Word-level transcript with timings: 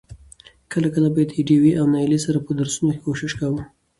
کله 0.71 0.87
کله 0.95 1.09
به 1.13 1.19
يې 1.21 1.27
د 1.29 1.33
ډېوې 1.47 1.71
او 1.79 1.85
نايلې 1.93 2.19
سره 2.25 2.37
په 2.45 2.51
درسونو 2.59 2.91
کې 2.93 3.03
کوشش 3.05 3.31
کاوه. 3.39 3.61